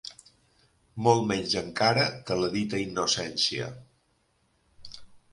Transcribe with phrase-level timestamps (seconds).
[1.07, 3.67] Molt menys encara que la dita innocència.